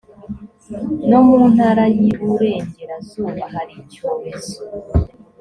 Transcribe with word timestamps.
no 1.09 1.19
mu 1.27 1.39
ntara 1.53 1.83
y 1.95 1.99
iburengerazuba 2.11 3.43
hari 3.53 3.73
icyorezo 3.83 4.59